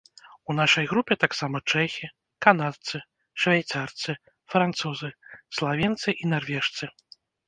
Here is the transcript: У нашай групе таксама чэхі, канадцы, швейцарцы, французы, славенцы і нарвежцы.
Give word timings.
У 0.51 0.53
нашай 0.59 0.85
групе 0.91 1.13
таксама 1.23 1.57
чэхі, 1.73 2.07
канадцы, 2.45 3.01
швейцарцы, 3.43 4.15
французы, 4.55 5.09
славенцы 5.59 6.09
і 6.21 6.31
нарвежцы. 6.33 6.91